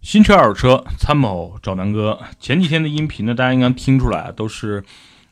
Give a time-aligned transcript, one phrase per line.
[0.00, 2.18] 新车、二手车，参谋找南哥。
[2.38, 4.82] 前几天的音频呢，大家应该听出来，都是，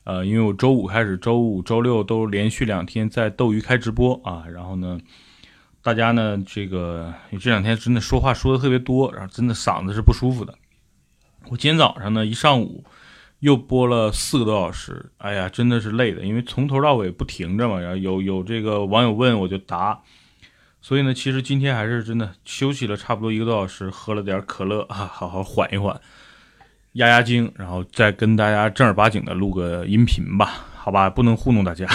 [0.02, 4.44] 呃，因为我周五开始，周五、周六都连续两天在斗鱼开直播啊。
[4.52, 4.98] 然后呢，
[5.80, 10.52] 大家呢，这个这两天真的说话说的特别多，然后真的嗓子是不舒服的。
[11.48, 12.84] 我今天早上呢，一上午
[13.44, 17.78] 又播了四个多小时，哎呀，真的是累的，因为从头到尾不停着嘛。
[17.78, 20.00] 然后有有这个网友问，我就答。
[20.80, 26.00] 所以呢，其实今天还是真的休息了差不多一个多小时，喝了点可乐啊，好好缓一缓，
[26.92, 31.86] 压压惊，然后再跟大家正儿八经的录个音频吧，好吧，不能糊弄大家。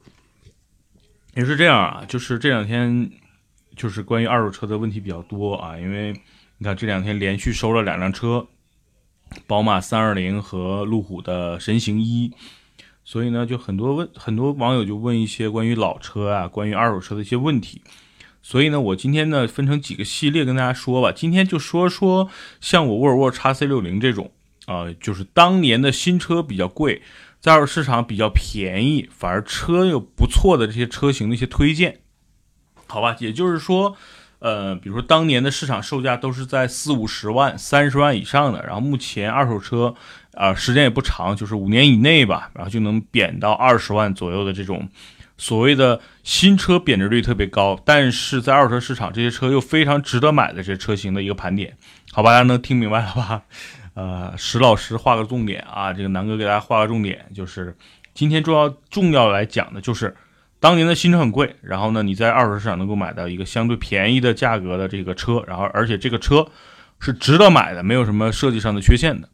[1.32, 3.10] 也是这样啊，就是这两天
[3.74, 6.12] 就是关于二手车的问题比较多啊，因为
[6.58, 8.46] 你看这两天连续收了两辆车，
[9.46, 12.32] 宝马三二零和路虎的神行一。
[13.04, 17.80] 所以呢，就很多问很多网友就问一些关于老车啊、关于二手车的一些问题。
[18.42, 21.12] 所以呢，我今天呢分成几个系列跟大家说吧。
[21.12, 22.28] 今天就说说
[22.60, 24.32] 像我沃尔沃 x C 六零这种
[24.66, 27.02] 啊，就是当年的新车比较贵，
[27.38, 32.00] 在二手市场比较便宜，反而车又不错的这些车型的一些推荐，
[32.86, 33.16] 好吧？
[33.20, 33.96] 也就是说。
[34.38, 39.94] 呃，比如说当年的市场售价都是在四五十万、三十万以上的，然后目前二手车，
[40.34, 44.88] 啊，时间也不长，就是五年以内吧，然后就能贬到二十万左右的这种
[45.38, 51.74] 所谓的新车贬值率特别高，但是在二手车市场这些车又非常值得买的这些车型的一个盘点，
[52.12, 53.42] 好吧，大家能听明白了吧？
[53.94, 57.74] 呃，石老师画个重点啊，这个南哥给大家画个重点，就是
[58.12, 60.14] 今天重要重要来讲的就是。
[60.58, 66.48] 当年的新车很贵，然后呢，你在二手市场能够买到一个相对便宜的价格的这个车，然后而且这个车
[66.98, 69.28] 是值得买的，没有什么设计上的缺陷的，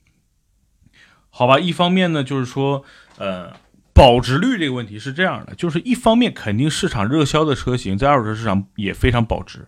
[1.30, 1.58] 好吧？
[1.60, 2.84] 一方面呢，就是说，
[3.18, 3.54] 呃，
[3.94, 9.64] 保值率这个问题是这样的，就是一方面肯定市场热销的车型在二手车市场也非常保值，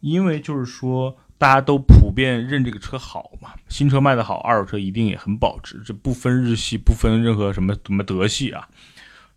[0.00, 8.68] 因为就是说大家都普遍认这个车好嘛，新车卖的好，二手车一定也很保值，这不分日系，不分任何什么什么德系啊。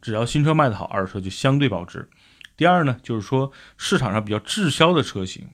[0.01, 2.09] 只要新车卖得好，二手车就相对保值。
[2.55, 5.47] 第二呢，就是说市场上比较滞销的车型，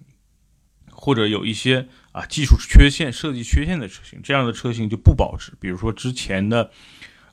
[0.89, 5.51] 或者有一些啊技术缺陷、设计缺陷的车型，这样的车型就不保值。
[5.59, 6.71] 比如说之前的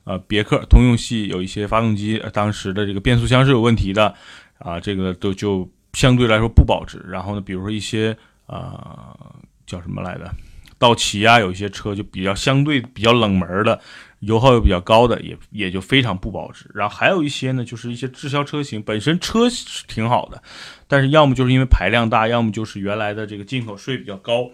[0.03, 4.13] 呃别克通用系有一些发动机，当时的这个变速箱是有问题的
[4.57, 6.97] 啊，这个都就相对来说不保值。
[7.07, 8.17] 然后呢，比如说一些
[8.47, 9.15] 啊
[9.65, 10.29] 叫什么来的，
[10.77, 13.79] 道奇啊，有一些车就比较相对比较冷门的。
[14.21, 16.69] 油耗又比较高的，也也就非常不保值。
[16.73, 20.41] 然后还有一些呢，就是一些滞销车型，本身车是挺好的，
[20.87, 24.49] 但是要么就是因为排量大，要么就是原来的这个进口税比较高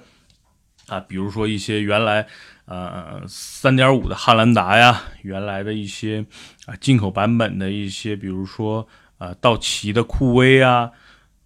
[0.87, 0.99] 啊。
[1.01, 2.25] 比如说一些原来
[2.65, 6.25] 呃三点五的汉兰达呀，原来的一些
[6.65, 10.91] 啊进口版本的一些，比如说啊道奇的酷威啊，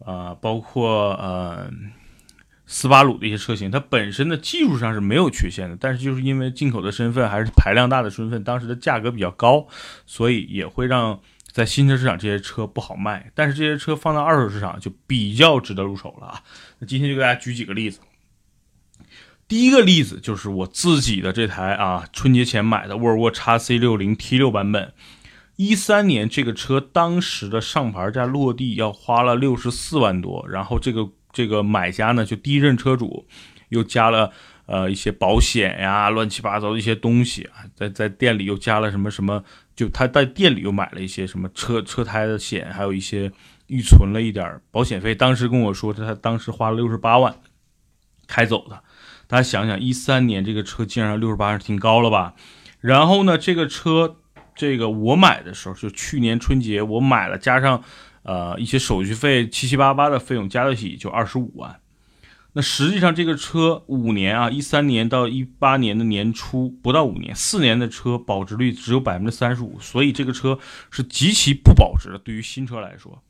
[0.06, 1.70] 啊包括呃。
[2.74, 9.68] 斯巴鲁的一些车型，它本身的技术上是没有缺陷的，但是就是因为进口的身份还是排量大的身份，当时的价格比较高，
[10.06, 11.20] 所以也会让
[11.52, 13.30] 在新车市场这些车不好卖。
[13.36, 16.42] 但是这些车放到二手市场就比较值得入手了啊！
[16.80, 18.00] 那今天就给大家举几个例子。
[19.50, 24.94] 第一个例子就是我自己的这台啊，春节前买的沃尔沃 x C 六零 T 六版本，
[25.58, 31.10] 一三年这个车当时的上牌价落地要花了六十四万多，然后这个。
[31.32, 33.26] 这个买家呢，就第一任车主，
[33.70, 34.32] 又加了
[34.66, 39.44] 呃一些保险呀，乱七八糟的一些东西啊，在在店里又加了什么什么，
[39.76, 43.32] 就他在店里又买了一些什么车车胎的险，还有一些
[43.68, 45.16] 预存了一点保险费。
[45.16, 47.36] 当时跟我说，他当时花了六十八万
[48.28, 48.82] 开走的。
[49.28, 52.34] 大家想想，一三年这个车竟然六十八，是挺高了吧？
[52.82, 54.18] 然后呢，这个车
[54.54, 57.84] 这个我买的时候，就去年春节我买了，加上。
[58.24, 61.80] 呃，一些手续费七七八八的费用加在一起就二十五万。
[62.54, 72.18] 那实际上这个车五年啊，一三年到一八年的年初不到五年，四年的车保值率只有百分之三十五，所以这个车是极其不保值的。
[72.18, 73.24] 对于新车来说，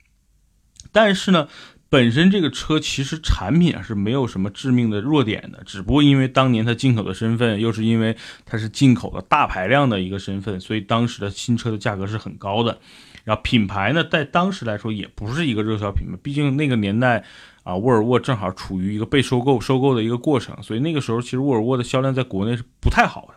[0.92, 1.48] 但是呢，
[1.88, 12.80] 本身这个车其实产品是没有什么致命的弱点的，只不过因为当年它进口的身份，又是因为它是进口的大排量的一个身份，所以当时的新车的价格是很高的。
[13.24, 17.24] 然后品牌呢，在当时来说也不是一个热销品牌，毕竟那个年代
[17.64, 23.36] 啊，沃尔沃正好处于一个被收购、收购的一个过程，所以那个时候其实沃尔沃的销量在国内是不太好的，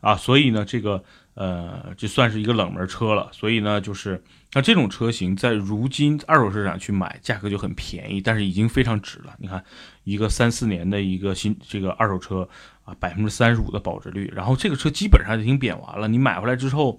[0.00, 1.04] 啊，所以呢，这个
[1.34, 3.28] 呃，这算是一个冷门车了。
[3.32, 4.22] 所以呢，就是
[4.54, 9.34] 那这种车型在如今二手市场去买，价格就很便宜，但是已经非常值了。
[9.38, 9.62] 你看，
[10.04, 12.48] 一个三四年的一个新这个二手车
[12.84, 16.98] 啊，百分之三十五的保值率，然后这个车基本上已经贬完了，你买回来之后。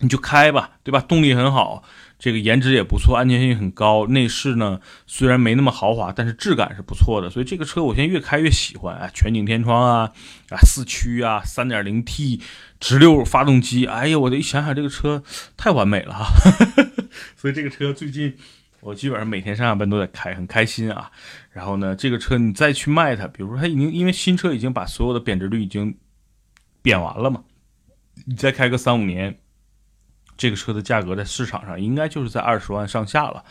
[0.00, 1.00] 你就开吧，对吧？
[1.00, 1.82] 动力很好，
[2.18, 4.06] 这个颜值也不错，安全性很高。
[4.06, 7.28] 内饰呢虽然没那么豪华，但是质感是不错的。
[7.28, 9.10] 所以这个车我现在越开越喜欢啊！
[9.12, 10.12] 全景天窗啊，
[10.48, 12.40] 啊四驱啊三点零 T
[12.80, 15.22] 直六发动机，哎呀，我这一想想这个车
[15.56, 16.26] 太完美了哈！
[17.36, 18.34] 所以这个车最近
[18.80, 21.10] 我基本上每天上下班都在开，很开心啊。
[21.52, 25.94] 然后呢，这个车你再去卖它，比如说它已经因为新车已经把所有的贬值率已经
[26.80, 27.42] 贬完了嘛，
[28.24, 29.38] 你再开个三五年。
[30.40, 33.44] 这个车的价格在市场上应该就是在二十万上下了，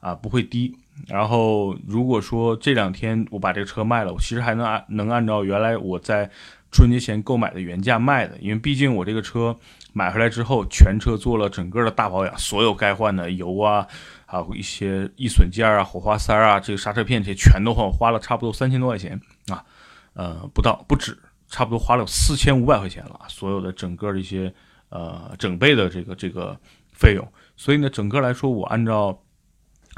[0.00, 0.76] 啊，不会低。
[1.08, 6.30] 然后如果说这两天我把这个车卖了，我其实还能按能按照原来我在
[6.70, 9.56] 春节前购买的原价卖的，因为毕竟我这个车
[9.94, 13.86] 买回来之后，全车做了整个的大保养，所有该换的油啊，
[14.26, 19.18] 还有一些易损件啊、火花塞啊、这个刹车片这些全都换，花了差不多三千多块钱
[19.48, 19.64] 啊，
[20.12, 21.16] 呃，不到不止，
[21.48, 24.52] 差不多花了四千五百块钱了，所有的整个的一些。
[24.94, 26.56] 呃，整备的这个这个
[26.92, 29.20] 费用，所以呢，整个来说，我按照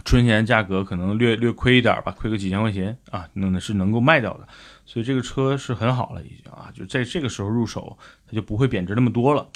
[0.06, 4.48] 春节价格可能略略亏一点吧，亏个几千块钱啊，那是能够卖掉的，
[4.86, 9.46] 所以这个车是很好了，已经啊，就在这个时候入手，它就不会贬值那么多了。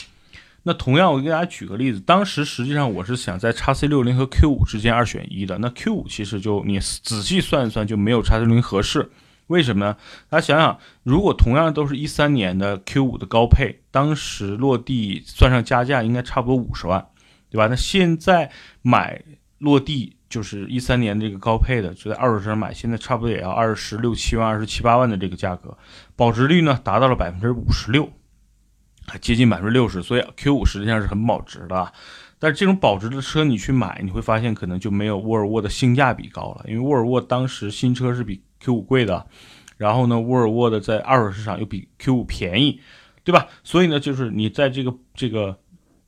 [0.63, 9.11] 那同样，我给大家举个例子，当时实际上我是想在叉 C 六零和 Q 五之间二选一的，那 Q 五其实就你仔细算一算就没有叉 C 六零合适。
[9.51, 9.97] 为什么呢？
[10.29, 17.05] 大家想想，如果同样都是一三年的 Q 五的高配，当时落地算上加价，应该差不多五十万，
[17.51, 17.67] 对吧？
[17.67, 18.53] 那现在
[18.83, 19.21] 买
[19.59, 25.77] 落地就是一三年这个高配的，就在二手车上买，现在差不多也要二十六七万、二十七八万的这个价格，
[26.15, 28.09] 保值率呢达到了百分之五十六，
[29.21, 31.93] 接近百分之六十，所以 Q 五实际上是很保值的。
[32.39, 39.27] 但是这种保值的车你去买，你会发现可能就没有沃尔沃的性价比高了，因为沃尔沃当时新车是比 Q 五贵的，
[39.77, 42.81] 然后呢，沃尔沃的在二手市场又比 Q 五便宜，
[43.25, 43.49] 对吧？
[43.65, 45.59] 所以呢，就是你在这个这个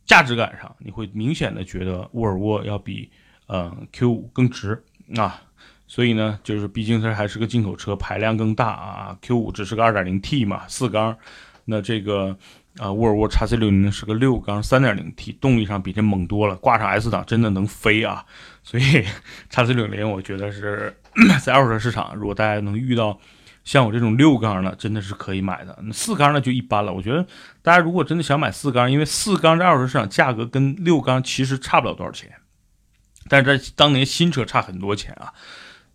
[0.04, 3.10] 价值感上，你会明显的觉得沃尔沃要比
[3.49, 4.84] 嗯 Q 五更值
[5.16, 5.43] 啊。
[5.87, 11.16] 所以呢，就是毕竟它还是个进口车，排量更大啊，Q 五只是个二点零 T 嘛，四缸，
[11.64, 12.37] 那这个。
[12.78, 18.25] 啊，沃尔沃 x C 六零是个六缸三点零 T，动力上比这猛多了，挂上 S 档真的能飞啊！
[18.62, 18.82] 所以
[19.52, 20.96] x C 六零我觉得是
[21.43, 23.19] 在二手车市场，如果大家能遇到
[23.64, 25.79] 像我这种六缸的，真的是可以买的。
[25.93, 26.93] 四缸的就一般了。
[26.93, 27.25] 我觉得
[27.62, 32.32] 大家如果真的想买四缸，因为四缸在二手车市场价格跟六缸其实差不了多少钱，
[33.29, 35.32] 但是在当年新车差很多钱啊。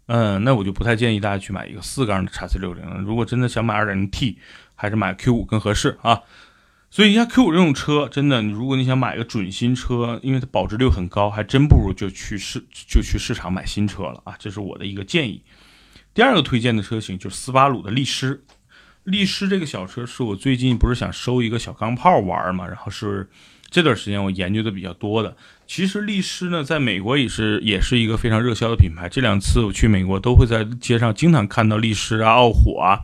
[0.06, 2.98] 嗯，那我就不太建议大家去买一个四缸的 x C 六零了。
[3.02, 4.40] 如果真的想买二点零 T，
[4.74, 6.22] 还是买 Q 五更合适啊。
[6.89, 14.36] 所以像 Q 五这种车，真的，如果你想买个准新车，因为它保值率很高，还真不如就去市就去市场买新车了啊！
[14.39, 15.44] 这是我的一个建议。
[16.13, 18.42] 第二个推荐的车型就是斯巴鲁的力狮。
[19.04, 23.30] 力狮这个小车是我最近不是想收一个小钢炮玩嘛，然后是
[23.69, 25.36] 这段时间我研究的比较多的。
[25.68, 29.07] 其实力狮呢，在美国也是也是一个非常热销的品牌。
[29.10, 33.01] 这两次我去美国，都会在街上经常看到力狮啊、傲虎啊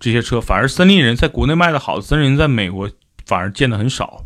[0.00, 0.40] 这些车。
[0.40, 2.90] 反而森林人在国内卖的好森林人，在美国。
[3.28, 4.24] 反而见的很少。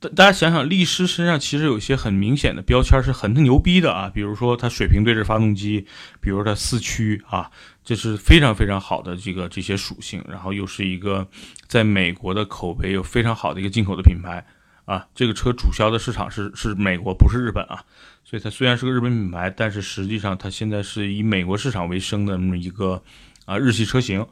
[0.00, 4.10] 大大家想想，力狮身上其实有些很明显的标签，是很牛逼的啊。
[4.12, 5.86] 比如说它水平对置发动机，
[6.20, 7.50] 比如它四驱啊，
[7.84, 10.24] 这是非常非常好的这个这些属性。
[10.28, 11.26] 然后又是一个
[11.68, 14.44] 在美国的口碑有非常好的一个进口的品牌
[14.86, 15.06] 啊。
[15.14, 17.84] 这个车主销的市场是是美国，不是日本啊。
[18.24, 23.02] 所以它虽然是个日本品牌，但是实际上它现在是以美国市场为生的那么一个
[23.44, 24.26] 啊日系车型。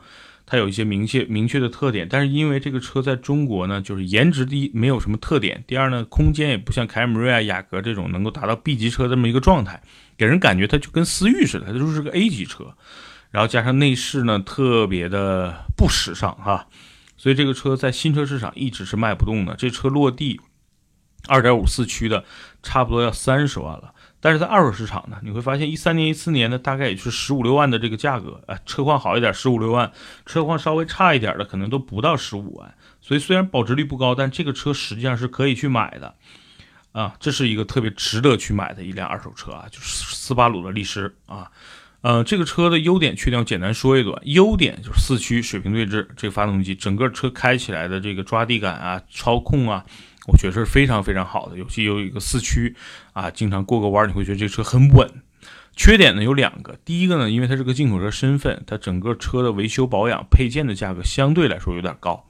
[0.52, 9.82] 它有一些明确明确的特点，但是因为这个车在中国呢，就是颜值第一没有什么特点，第二呢，空间也不像凯美瑞啊、雅阁这种能够达到 B 级车这么一个状态，
[10.14, 12.66] 给人感觉它就跟思域似的，它就是个 A 级车，
[13.30, 16.66] 然后加上内饰呢特别的不时尚哈，
[17.16, 20.38] 所以这个车在新车市场一直是卖不动的，这车落地
[21.28, 22.26] 2.5四驱的
[22.62, 23.91] 差不多要三十万了。
[24.24, 29.90] 但是在二手市场呢，你会发现一三年、一四年的大概也就是十五六万的这个价格，啊，车况好一点十五六万，
[30.24, 32.72] 车况稍微差一点的可能都不到十五万。
[33.00, 36.14] 所以虽然保值率不高，但这个车实际上是可以去买的，
[36.92, 41.50] 啊，这是一个特别值得去买的一辆二手车啊，就是斯巴鲁的力狮啊，
[42.02, 49.84] 呃，这个车的优点缺点我简单说一段，优点就是四驱水平对置，这个发动机整个车开起来的这个抓地感啊，操控啊。
[50.26, 52.76] 我觉得是非常非常好的，尤其有一个四驱
[53.12, 55.08] 啊，经常过个弯你会觉得这车很稳。
[55.74, 62.26] 缺点呢有两个，第一个呢，因为它是个进口车身份，它整个车的维修保养配件的价格相对来说有点高。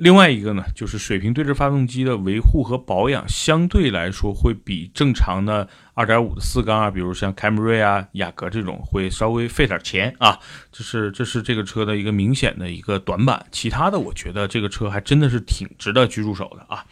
[0.00, 10.38] 另外一个呢，就是水平对置发动机的维护和保养相对来说会比正常的二点五的四缸啊，比如像凯美瑞啊、雅阁这种会稍微费点钱啊，
[10.72, 13.44] 这是这是这个车的一个明显的一个短板。
[13.52, 16.86] 其他的，我觉得这个车还真的是挺值得去入手的啊。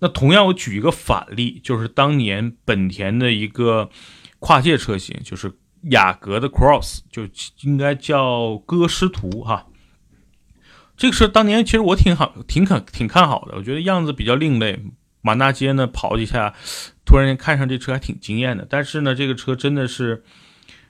[0.00, 3.88] 那同样，我举一个反例，就是当年本田的一个
[4.40, 5.52] 跨界车型，就是
[5.90, 7.22] 雅阁的 Cross，就
[7.62, 9.68] 应该叫歌诗图哈。
[11.00, 14.78] 这个车当年其实我挺好，挺看挺看好的，我觉得样子比较另类。
[15.22, 16.52] 满大街呢跑几下，
[17.06, 18.66] 突然间看上这车还挺惊艳的。
[18.68, 20.22] 但是呢，这个车真的是。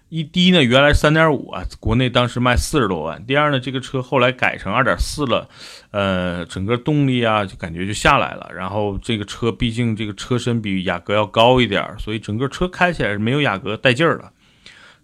[0.09, 3.25] 一低呢，原来三点五啊，国内当时卖四十多万。
[3.27, 5.49] 第二呢，这个车后来改成二点四了，
[5.93, 8.51] 呃，整个动力啊就感觉就下来了。
[8.53, 14.33] 然后这个车毕竟这个车身比雅阁要高一点，所以整个车开起来是没有雅阁带劲儿的。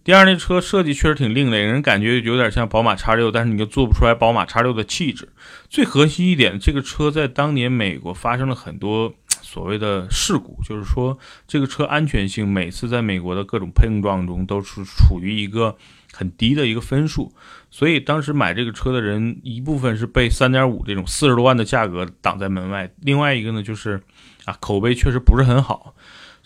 [0.06, 5.30] 第二，那车设计确实挺另类，人感觉有点像宝马叉六，但是你又做不出来宝马叉六的气质。
[5.68, 9.12] 最核心一点，这个车在当年美国发生了很多。
[9.42, 15.76] 所谓的事故，就是说这个车安全性每次在美国的各种碰撞中都是处于一个
[16.12, 17.32] 很低的一个分数，
[17.70, 24.02] 所以当时买这个车的人一部分是被三点五这种四十多万的价格挡在门外，另外一个呢就是
[24.44, 25.94] 啊口碑确实不是很好，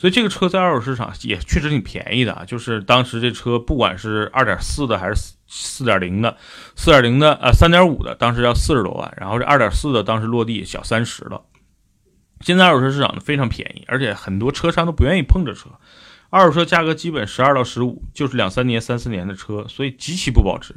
[0.01, 6.39] 所以这个车在二手市场也确实挺便宜的啊，就是当时这车不管是二点四的还是四四点零的，
[6.75, 11.43] 四点零的呃三点五的当时要四十多万，然后这二点四的当时落地小三十了。
[12.41, 15.69] 现在二手车市场呢非常便宜，而且很多车商都不愿意碰这车。
[16.31, 20.75] 二手车价格基本十二到十五，就是两三年、三四年的车，所以极其不保值。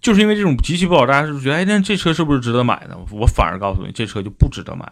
[0.00, 2.96] 就是因为这种极其不保值，大家是觉得，哎，那这车是不是值得买呢？
[3.10, 4.90] 我反而告诉你，这车就不值得买，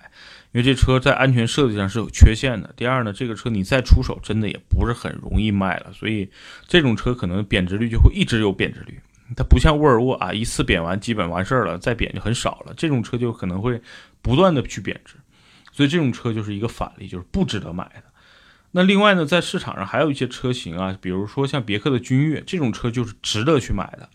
[0.55, 2.73] 因为这车在安全设计上是有缺陷的。
[2.77, 6.31] 第二呢，这个车你再出手，真的也不是很容易卖了，所以
[6.69, 9.01] 这种车可能贬值率就会一直有贬值率。
[9.37, 12.75] 它不像沃尔沃啊，一次贬完基本完事儿了，再贬就很少了。
[12.77, 13.83] 这种车就可能会
[14.23, 15.17] 不断的去贬值。
[15.73, 18.05] 所以这种车就是一个反例，就是不值得买的。
[18.71, 24.09] 那另外呢，在市场上还有一些车型啊，比如说像别克的君越这种车，就是值得去买的。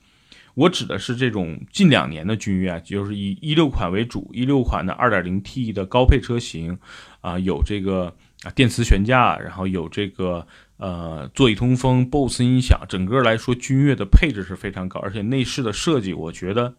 [0.60, 6.78] 我指的是这种近两年的君越啊，就是以一六款为主，一六款的二点零 T 的高配车型
[7.22, 8.14] 啊，有这个
[8.44, 16.76] 啊电磁悬架，然后有这个呃座椅通风、BOSE 音响，整个来说君越的配置是非常高，而且内饰的设计，我觉得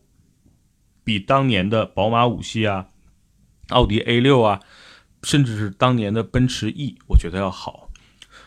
[1.03, 2.89] 比当年的宝马五系啊。
[3.71, 4.61] 奥迪 A 六啊，
[5.23, 7.90] 甚至是当年的奔驰 E，我觉得要好。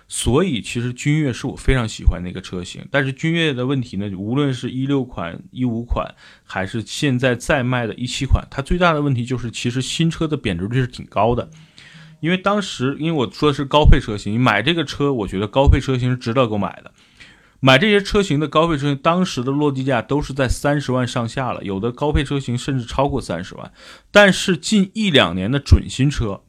[0.07, 2.85] 所以其实君越是我非常喜欢的一个车型。
[2.91, 11.49] 但是君越的问题呢，无论是一六款、一五款，还是现在在卖的一七款，它最大的问题就是，其实新车的贬值率是挺高的。
[12.19, 16.91] 因为当时，因为我说的是高配车型，你买这个车，我觉得高配车型是值得购买的。
[17.59, 23.71] 买这些车型的高配车型，当时的落地价都是在三十万上下了，有的高配车型甚至超过三十万。
[24.11, 26.42] 但是近一两年的准新车，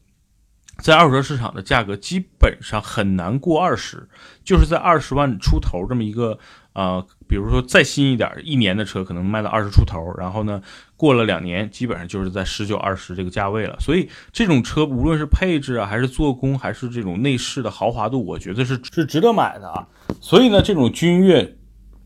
[0.79, 4.09] 在二手车市场的价格基本上很难过二十，
[4.45, 6.39] 就是在二十万出头这么一个。
[6.75, 10.61] 呃，比如说再新一点，一年的车可能卖到二十出头，然后呢，
[10.97, 13.77] 过了两年，基本上就是在十九、二十这个价位了。
[13.79, 19.87] 所以这种车无论是配置啊，还是做工，还是这种内饰的豪华度，我觉得是是值得买的啊。
[20.21, 21.57] 所以呢，这种君越，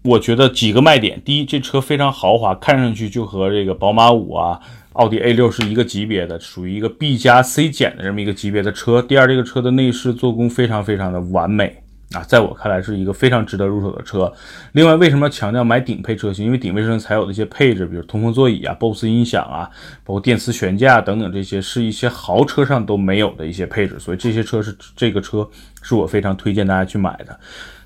[0.03, 4.61] 我觉得几个卖点：第一，这车非常豪华，看上去就和这个宝马五啊、
[4.99, 11.83] 奥迪 A 六是一个级别的，属于一个 B 加 C 减的这么一个级别的车；第二，这个车的内饰做工非常非常的完美。
[12.13, 14.33] 啊，在我看来是一个非常值得入手的车。
[14.73, 16.45] 另外，为什么要强调买顶配车型？
[16.47, 19.71] 因为顶配车型才有的一些配置，比如通风座椅啊、BOSE 音响啊，
[20.05, 23.99] 包括电磁悬架等等，这些是一些豪车上都没有的一些配置。
[24.01, 25.47] 所以这些车是这个车
[25.83, 27.39] 是我非常推荐大家去买的。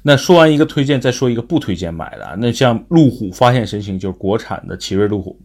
[0.02, 2.36] 那说完一个推荐，再说一个不推荐买的。
[2.38, 5.38] 那像路虎发现神行，就是国产的奇瑞路虎。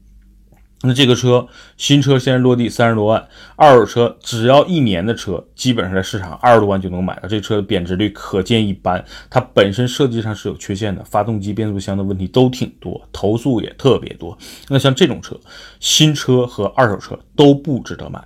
[0.83, 7.27] 那这个车新车现在落地三十多万，二手车只要一年的车，基本上在市场二十多万就能买到。
[7.27, 14.37] 这车的贬值率可见一斑，它本身设计上是有缺陷的，发动机、变速箱的问题都挺多，投诉也特别多。
[14.67, 15.35] 那像这种车，
[15.79, 18.23] 新车和二手车都不值得买。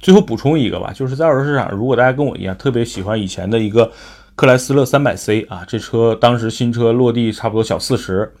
[0.00, 3.92] 最后补充一个吧，就是在二手市场，如果大家跟我一样特别喜欢以前的一个
[4.34, 8.32] 克莱斯勒三百 C 啊，这车当时新车落地差不多小四十。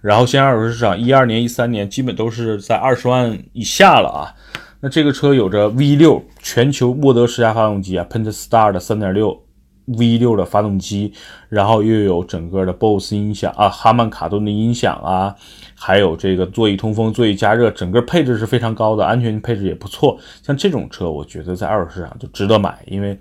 [0.00, 4.34] 然后，现在二手市场一二年、一三年基本都是在二十万以下了啊。
[4.80, 9.38] 那这个车有着 V6 全球沃德十佳发动机啊，Pentastar 的3.6
[9.86, 11.12] V6 的发动机，
[11.48, 15.34] 然后又有整个的 BOSE 音响啊，哈曼卡顿的音响啊，
[15.74, 20.18] 还有这个座椅通风、座椅加热，整个配置是非常高的，安全配置也不错。
[20.42, 23.18] 像这种车，我觉得在二手市场就值得买，因为。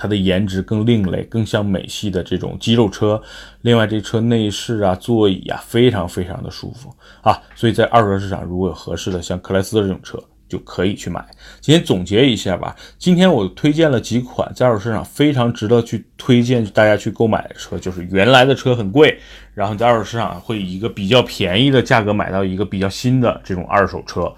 [0.00, 3.20] 它的颜值更另类，更像美系的这种肌肉车。
[3.60, 6.90] 另外，这车内饰啊、座椅啊，非常非常的舒服
[7.20, 7.38] 啊。
[7.54, 11.22] 所以在二手车市场，如果有合适的，像克莱斯勒这种车，就可以去买。
[11.60, 19.20] 今天总结一下吧，今天我推荐了几款在二手市场非常值得去推荐大家去购买的车，就是原来的车很贵，
[19.52, 24.32] 然后在二手市场会以一个比较便宜的价格买到一个比较新的这种二手车。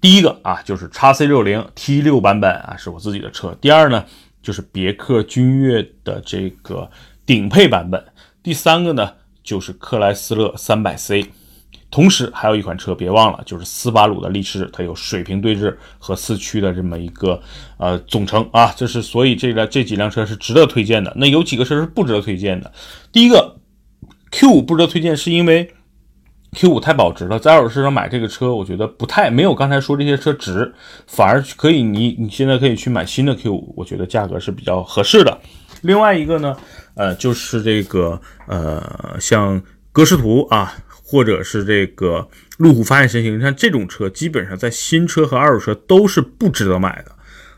[0.00, 3.54] 第一个啊，就是叉 C 六零 T 六版本啊，是我自己的车。
[3.60, 4.02] 第二呢，
[4.42, 6.90] 就是别克君越的这个
[7.24, 8.04] 顶配版本。
[8.42, 11.26] 第三个呢，就是克莱斯勒三百 C。
[11.90, 17.42] 同时还有一款车，别忘了，就是斯巴鲁的力狮，它有水平对置和四驱的这么一个
[17.78, 18.72] 呃总成啊。
[18.76, 21.12] 这是所以这个这几辆车是值得推荐的。
[21.16, 22.72] 那有几个车是不值得推荐的。
[23.10, 23.56] 第一个
[24.30, 25.74] Q 五不值得推荐，是因为。
[26.52, 30.72] Q 五太保值了，在二手市场买这个车，我觉得不太没有刚才说这些车值，
[31.06, 35.38] 反而可以你你现在可以去买新的 Q 五，我觉得价格是比较合适的。
[35.82, 36.56] 另外一个呢，
[36.94, 42.26] 呃，就是这个呃，像歌诗图啊，或者是这个
[42.58, 47.12] 路虎发现神行，像这种车，基本上在新车和二手车都是不值得买的。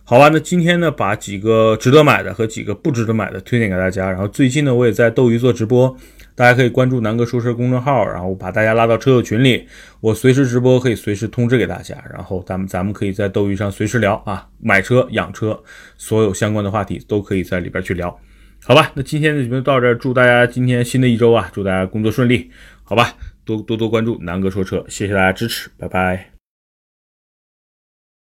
[0.04, 4.10] 好吧，那今天呢，把几个值得买的和几个不值得买的推荐给大家。
[4.10, 5.96] 然后最近呢，我也在斗鱼做直播。
[6.34, 9.66] 大家可以关注南哥说车公众号，然后把大家拉到车友群里，
[10.00, 11.96] 我随时直播，可以随时通知给大家。
[12.12, 15.62] 然后咱们咱们可以在斗鱼上随时聊啊，买车、养车，
[15.96, 18.18] 所有相关的话题都可以在里边去聊。
[18.64, 22.50] 好吧，那今天的节目到这，祝大家今天新的一周啊，祝大家工作顺利。
[22.84, 26.31] 好吧，多多多关注南哥说车，谢谢大家支持，拜拜。